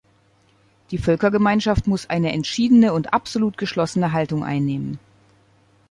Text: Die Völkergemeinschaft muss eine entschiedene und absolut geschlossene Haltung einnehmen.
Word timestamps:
Die 0.89 0.97
Völkergemeinschaft 0.97 1.85
muss 1.85 2.09
eine 2.09 2.33
entschiedene 2.33 2.91
und 2.93 3.13
absolut 3.13 3.59
geschlossene 3.59 4.11
Haltung 4.13 4.43
einnehmen. 4.43 4.97